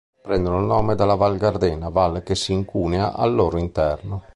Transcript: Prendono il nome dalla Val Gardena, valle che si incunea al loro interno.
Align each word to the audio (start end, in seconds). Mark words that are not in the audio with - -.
Prendono 0.19 0.57
il 0.57 0.65
nome 0.65 0.95
dalla 0.95 1.13
Val 1.13 1.37
Gardena, 1.37 1.89
valle 1.89 2.23
che 2.23 2.33
si 2.33 2.53
incunea 2.53 3.13
al 3.13 3.35
loro 3.35 3.59
interno. 3.59 4.23